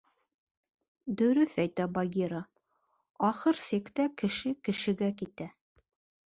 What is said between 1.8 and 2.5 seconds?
Багира: